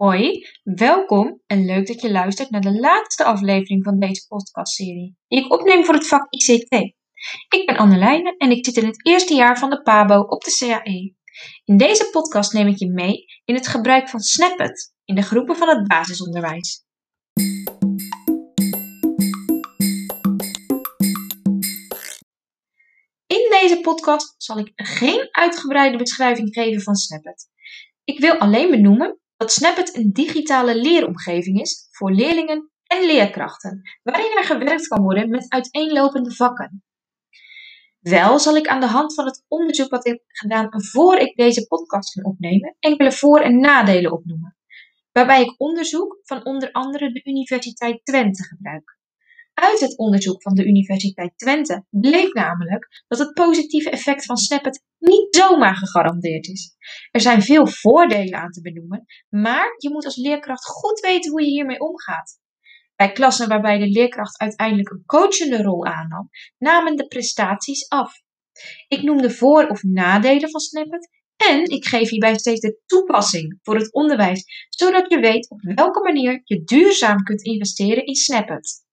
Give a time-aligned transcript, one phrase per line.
[0.00, 5.44] Hoi, welkom en leuk dat je luistert naar de laatste aflevering van deze podcastserie, die
[5.44, 6.72] ik opneem voor het vak ICT.
[7.48, 10.56] Ik ben Annelijne en ik zit in het eerste jaar van de PABO op de
[10.58, 11.14] CAE.
[11.64, 15.56] In deze podcast neem ik je mee in het gebruik van Snapit in de groepen
[15.56, 16.84] van het basisonderwijs.
[23.26, 27.48] In deze podcast zal ik geen uitgebreide beschrijving geven van Snapit.
[28.04, 34.36] Ik wil alleen benoemen dat Snapit een digitale leeromgeving is voor leerlingen en leerkrachten, waarin
[34.36, 36.84] er gewerkt kan worden met uiteenlopende vakken.
[38.00, 41.36] Wel zal ik aan de hand van het onderzoek wat ik heb gedaan voor ik
[41.36, 44.56] deze podcast kan opnemen, enkele voor- en nadelen opnoemen,
[45.12, 48.98] waarbij ik onderzoek van onder andere de Universiteit Twente gebruik.
[49.60, 54.82] Uit het onderzoek van de Universiteit Twente bleek namelijk dat het positieve effect van Snapit
[54.98, 56.76] niet zomaar gegarandeerd is.
[57.10, 61.42] Er zijn veel voordelen aan te benoemen, maar je moet als leerkracht goed weten hoe
[61.42, 62.38] je hiermee omgaat.
[62.96, 68.12] Bij klassen waarbij de leerkracht uiteindelijk een coachende rol aannam, namen de prestaties af.
[68.88, 73.58] Ik noem de voor- of nadelen van Snapit en ik geef hierbij steeds de toepassing
[73.62, 78.88] voor het onderwijs, zodat je weet op welke manier je duurzaam kunt investeren in Snapit.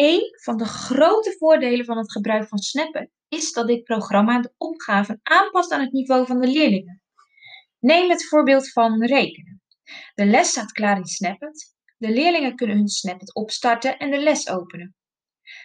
[0.00, 4.52] Een van de grote voordelen van het gebruik van Snapit is dat dit programma de
[4.56, 7.02] opgaven aanpast aan het niveau van de leerlingen.
[7.78, 9.62] Neem het voorbeeld van rekenen.
[10.14, 11.74] De les staat klaar in Snapit.
[11.96, 14.94] De leerlingen kunnen hun Snapit opstarten en de les openen.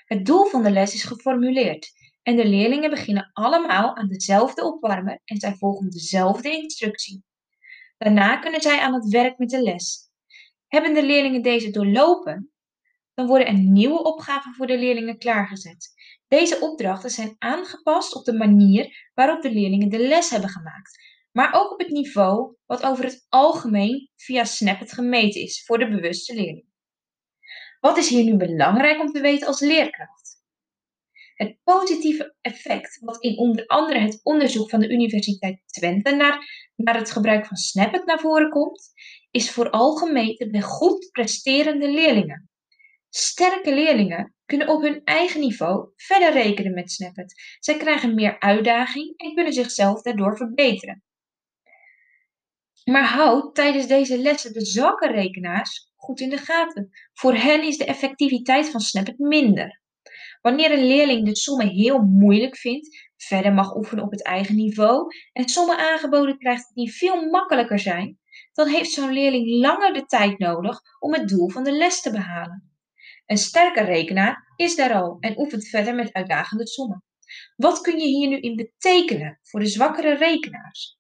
[0.06, 1.92] Het doel van de les is geformuleerd
[2.22, 7.24] en de leerlingen beginnen allemaal aan dezelfde opwarmen en zij volgen dezelfde instructie.
[7.98, 10.10] Daarna kunnen zij aan het werk met de les.
[10.68, 12.55] Hebben de leerlingen deze doorlopen,
[13.16, 15.94] dan worden er nieuwe opgaven voor de leerlingen klaargezet.
[16.28, 20.98] Deze opdrachten zijn aangepast op de manier waarop de leerlingen de les hebben gemaakt,
[21.32, 25.90] maar ook op het niveau wat over het algemeen via Snapit gemeten is voor de
[25.90, 26.66] bewuste leerling.
[27.80, 30.44] Wat is hier nu belangrijk om te weten als leerkracht?
[31.36, 36.98] Het positieve effect, wat in onder andere het onderzoek van de Universiteit Twente naar, naar
[36.98, 38.94] het gebruik van Snapit naar voren komt,
[39.32, 42.50] is vooral gemeten bij goed presterende leerlingen.
[43.18, 47.58] Sterke leerlingen kunnen op hun eigen niveau verder rekenen met Snapit.
[47.60, 51.04] Zij krijgen meer uitdaging en kunnen zichzelf daardoor verbeteren.
[52.84, 56.90] Maar houd tijdens deze lessen de zwakke rekenaars goed in de gaten.
[57.14, 59.82] Voor hen is de effectiviteit van Snapit minder.
[60.42, 65.08] Wanneer een leerling de sommen heel moeilijk vindt, verder mag oefenen op het eigen niveau
[65.34, 68.20] en sommen aangeboden krijgt die veel makkelijker zijn,
[68.54, 72.12] dan heeft zo'n leerling langer de tijd nodig om het doel van de les te
[72.12, 72.75] behalen.
[73.26, 77.04] Een sterke rekenaar is daar al en oefent verder met uitdagende sommen.
[77.56, 80.98] Wat kun je hier nu in betekenen voor de zwakkere rekenaars?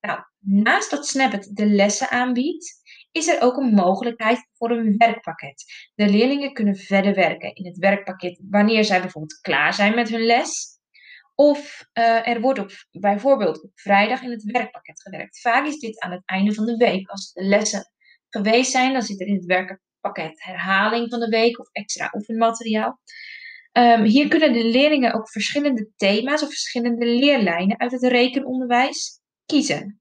[0.00, 2.80] Nou, naast dat Snapit de lessen aanbiedt,
[3.12, 5.64] is er ook een mogelijkheid voor een werkpakket.
[5.94, 10.24] De leerlingen kunnen verder werken in het werkpakket wanneer zij bijvoorbeeld klaar zijn met hun
[10.24, 10.76] les.
[11.34, 15.40] Of uh, er wordt op, bijvoorbeeld op vrijdag in het werkpakket gewerkt.
[15.40, 17.08] Vaak is dit aan het einde van de week.
[17.08, 17.92] Als de lessen
[18.28, 19.44] geweest zijn, dan zit er in het
[20.00, 23.00] pakket herhaling van de week of extra oefenmateriaal.
[23.72, 30.00] Um, hier kunnen de leerlingen ook verschillende thema's of verschillende leerlijnen uit het rekenonderwijs kiezen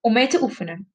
[0.00, 0.92] om mee te oefenen.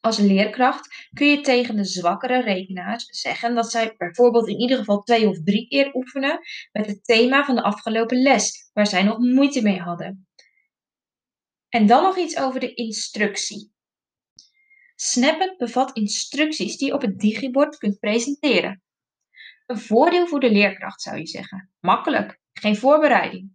[0.00, 5.02] Als leerkracht kun je tegen de zwakkere rekenaars zeggen dat zij bijvoorbeeld in ieder geval
[5.02, 6.38] twee of drie keer oefenen
[6.72, 10.28] met het thema van de afgelopen les, waar zij nog moeite mee hadden.
[11.68, 13.72] En dan nog iets over de instructie.
[15.02, 18.82] Snapit bevat instructies die je op het digibord kunt presenteren.
[19.66, 21.70] Een voordeel voor de leerkracht zou je zeggen.
[21.78, 23.52] Makkelijk, geen voorbereiding.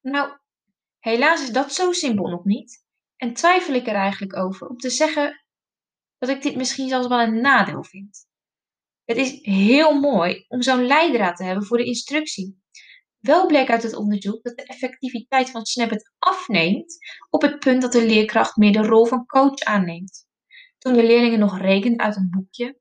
[0.00, 0.38] Nou,
[0.98, 2.84] helaas is dat zo simpel nog niet.
[3.16, 5.44] En twijfel ik er eigenlijk over om te zeggen
[6.18, 8.26] dat ik dit misschien zelfs wel een nadeel vind.
[9.04, 12.62] Het is heel mooi om zo'n leidraad te hebben voor de instructie.
[13.18, 16.96] Wel bleek uit het onderzoek dat de effectiviteit van Snapit afneemt
[17.30, 20.27] op het punt dat de leerkracht meer de rol van coach aanneemt.
[20.78, 22.80] Toen de leerlingen nog rekenden uit een boekje,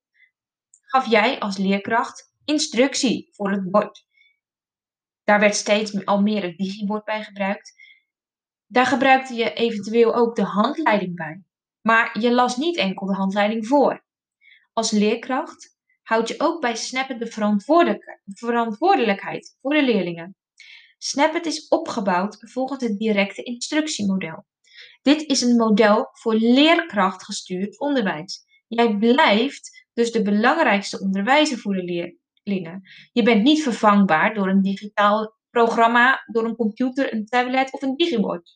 [0.81, 4.06] gaf jij als leerkracht instructie voor het bord.
[5.24, 7.74] Daar werd steeds al meer het digibord bij gebruikt.
[8.66, 11.44] Daar gebruikte je eventueel ook de handleiding bij.
[11.81, 14.06] Maar je las niet enkel de handleiding voor.
[14.74, 17.27] Als leerkracht houd je ook bij Snapit de
[18.24, 20.36] verantwoordelijkheid voor de leerlingen.
[20.98, 24.45] Snapit is opgebouwd volgens het directe instructiemodel.
[25.01, 28.45] Dit is een model voor leerkrachtgestuurd onderwijs.
[28.67, 32.81] Jij blijft dus de belangrijkste onderwijzer voor de leerlingen.
[33.11, 37.95] Je bent niet vervangbaar door een digitaal programma, door een computer, een tablet of een
[37.95, 38.55] digibord.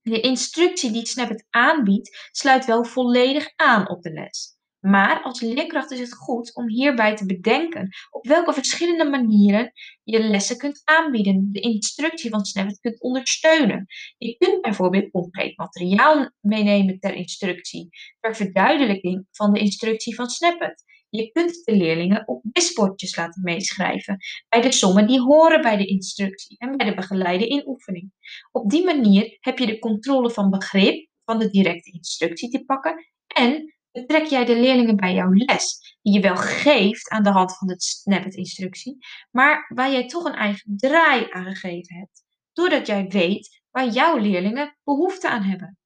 [0.00, 4.53] De instructie die Snapit aanbiedt, sluit wel volledig aan op de les.
[4.86, 9.72] Maar als leerkracht is het goed om hierbij te bedenken op welke verschillende manieren
[10.02, 13.86] je lessen kunt aanbieden, de instructie van Snapit kunt ondersteunen.
[14.18, 17.88] Je kunt bijvoorbeeld concreet materiaal meenemen ter instructie,
[18.20, 20.84] ter verduidelijking van de instructie van Snapit.
[21.08, 24.16] Je kunt de leerlingen op wisbordjes laten meeschrijven
[24.48, 28.12] bij de sommen die horen bij de instructie en bij de begeleide inoefening.
[28.52, 33.04] Op die manier heb je de controle van begrip van de directe instructie te pakken
[33.26, 37.56] en betrek jij de leerlingen bij jouw les, die je wel geeft aan de hand
[37.56, 38.96] van de Snapit-instructie,
[39.30, 44.16] maar waar jij toch een eigen draai aan gegeven hebt, doordat jij weet waar jouw
[44.16, 45.78] leerlingen behoefte aan hebben.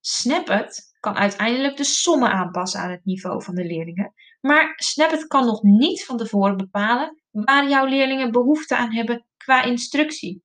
[0.00, 5.46] Snapit kan uiteindelijk de sommen aanpassen aan het niveau van de leerlingen, maar Snapit kan
[5.46, 10.44] nog niet van tevoren bepalen waar jouw leerlingen behoefte aan hebben qua instructie.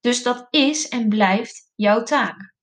[0.00, 2.54] Dus dat is en blijft jouw taak.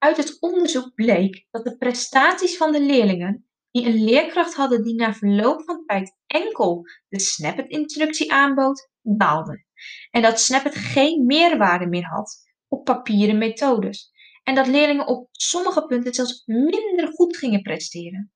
[0.00, 4.94] Uit het onderzoek bleek dat de prestaties van de leerlingen die een leerkracht hadden die
[4.94, 9.66] na verloop van tijd enkel de Snapit-instructie aanbood, daalden.
[10.10, 12.36] En dat Snapit geen meerwaarde meer had
[12.68, 14.10] op papieren methodes.
[14.42, 18.32] En dat leerlingen op sommige punten zelfs minder goed gingen presteren.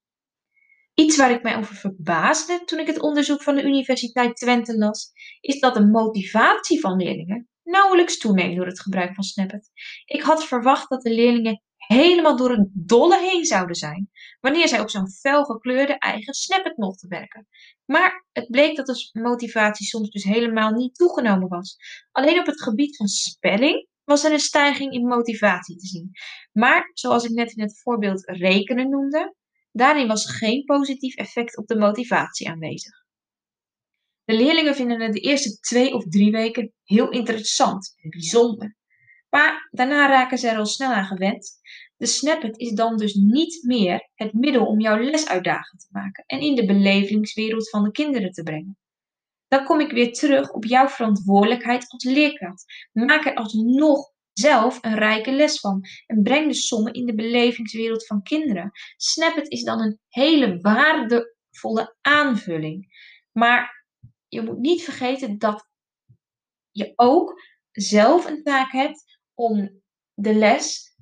[0.95, 5.13] Iets waar ik mij over verbaasde toen ik het onderzoek van de Universiteit Twente las,
[5.41, 9.71] is dat de motivatie van leerlingen nauwelijks toeneemt door het gebruik van Snapit.
[10.05, 14.81] Ik had verwacht dat de leerlingen helemaal door een dolle heen zouden zijn wanneer zij
[14.81, 17.49] op zo'n felgekleurde eigen Snapit mochten werken.
[17.85, 21.77] Maar het bleek dat de motivatie soms dus helemaal niet toegenomen was.
[22.13, 26.11] Alleen op het gebied van spelling was er een stijging in motivatie te zien.
[26.53, 29.35] Maar zoals ik net in het voorbeeld rekenen noemde,
[29.73, 33.04] daarin was geen positief effect op de motivatie aanwezig.
[34.25, 38.77] De leerlingen vinden het de eerste twee of drie weken heel interessant en bijzonder.
[39.31, 41.53] Maar daarna raken ze er al snel aan gewend.
[41.97, 46.25] De Snapit is dan dus niet meer het middel om jouw les uitdagend te maken
[46.27, 48.79] en in de belevingswereld van de kinderen te brengen.
[49.49, 52.65] Dan kom ik weer terug op jouw verantwoordelijkheid als leerkracht.
[52.93, 58.07] Maak er alsnog zelf een rijke les van en breng de sommen in de belevingswereld
[58.07, 58.71] van kinderen.
[58.97, 62.87] Snapit is dan een hele waardevolle aanvulling.
[63.33, 63.84] Maar
[64.35, 65.69] je moet niet vergeten dat
[66.71, 67.43] je ook
[67.73, 69.83] zelf een taak hebt om
[70.15, 70.97] de les,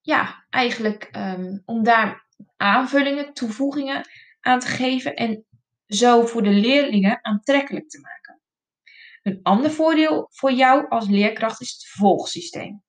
[0.00, 4.08] ja, eigenlijk um, om daar aanvullingen, toevoegingen
[4.40, 5.44] aan te geven en
[5.86, 8.40] zo voor de leerlingen aantrekkelijk te maken.
[9.22, 12.82] Een ander voordeel voor jou als leerkracht is het volgsysteem.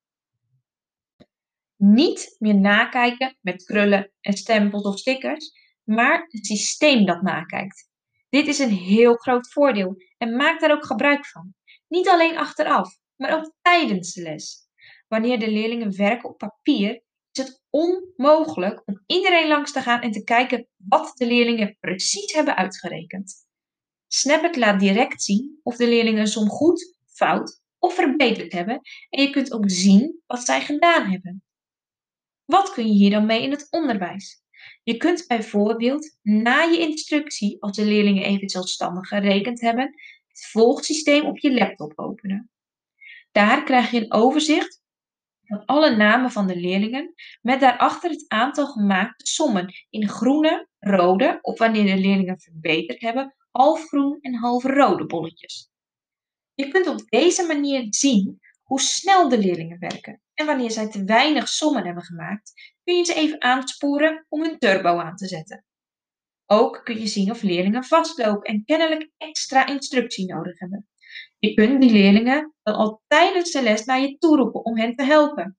[1.76, 5.52] Niet meer nakijken met krullen en stempels of stickers,
[5.82, 7.90] maar het systeem dat nakijkt.
[8.32, 11.54] Dit is een heel groot voordeel en maak daar ook gebruik van.
[11.88, 14.68] Niet alleen achteraf, maar ook tijdens de les.
[15.08, 17.02] Wanneer de leerlingen werken op papier,
[17.32, 22.32] is het onmogelijk om iedereen langs te gaan en te kijken wat de leerlingen precies
[22.32, 23.46] hebben uitgerekend.
[24.06, 28.80] Snapit laat direct zien of de leerlingen som goed, fout of verbeterd hebben
[29.10, 31.44] en je kunt ook zien wat zij gedaan hebben.
[32.44, 34.41] Wat kun je hier dan mee in het onderwijs?
[34.82, 39.94] Je kunt bijvoorbeeld na je instructie, als de leerlingen even zelfstandig gerekend hebben,
[40.28, 42.50] het volgsysteem op je laptop openen.
[43.32, 44.82] Daar krijg je een overzicht
[45.44, 51.38] van alle namen van de leerlingen met daarachter het aantal gemaakte sommen in groene, rode
[51.42, 55.70] of wanneer de leerlingen verbeterd hebben, halfgroen en halfrode bolletjes.
[56.54, 61.04] Je kunt op deze manier zien hoe snel de leerlingen werken en wanneer zij te
[61.04, 62.52] weinig sommen hebben gemaakt,
[62.84, 65.64] kun je ze even aansporen om hun turbo aan te zetten.
[66.46, 70.88] Ook kun je zien of leerlingen vastlopen en kennelijk extra instructie nodig hebben.
[71.38, 74.94] Je kunt die leerlingen dan al tijdens de les naar je toe roepen om hen
[74.94, 75.58] te helpen.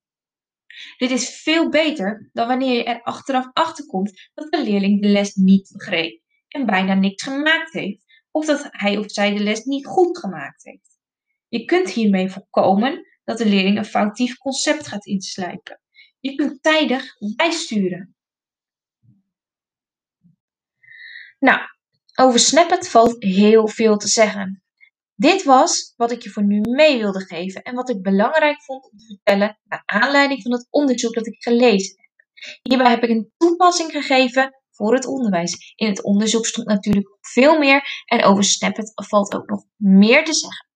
[0.98, 5.36] Dit is veel beter dan wanneer je er achteraf achterkomt dat de leerling de les
[5.36, 9.86] niet begreep en bijna niks gemaakt heeft, of dat hij of zij de les niet
[9.86, 11.00] goed gemaakt heeft.
[11.48, 15.82] Je kunt hiermee voorkomen dat de leerling een foutief concept gaat inslijpen.
[16.20, 18.15] Je kunt tijdig bijsturen.
[21.39, 21.60] Nou,
[22.15, 24.63] over Snapit valt heel veel te zeggen.
[25.15, 28.92] Dit was wat ik je voor nu mee wilde geven en wat ik belangrijk vond
[28.92, 32.12] om te vertellen naar aanleiding van het onderzoek dat ik gelezen heb.
[32.62, 35.74] Hierbij heb ik een toepassing gegeven voor het onderwijs.
[35.75, 40.34] In het onderzoek stond natuurlijk veel meer en over Snapit valt ook nog meer te
[40.34, 40.68] zeggen.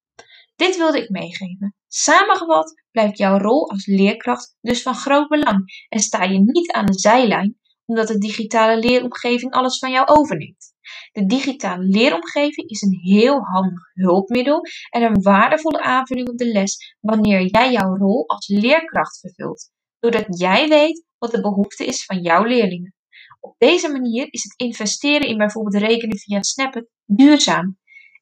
[0.56, 1.77] Dit wilde ik meegeven.
[1.88, 6.86] Samengevat blijft jouw rol als leerkracht dus van groot belang en sta je niet aan
[6.86, 10.74] de zijlijn omdat de digitale leeromgeving alles van jou overneemt.
[11.12, 16.96] De digitale leeromgeving is een heel handig hulpmiddel en een waardevolle aanvulling op de les
[17.00, 22.22] wanneer jij jouw rol als leerkracht vervult, doordat jij weet wat de behoefte is van
[22.22, 22.96] jouw leerlingen.
[23.40, 27.78] Op deze manier is het investeren in bijvoorbeeld rekenen via Snapchat duurzaam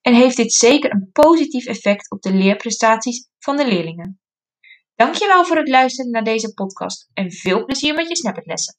[0.06, 4.20] en heeft dit zeker een positief effect op de leerprestaties van de leerlingen.
[4.96, 8.78] Dankjewel voor het luisteren naar deze podcast en veel plezier met je lessen.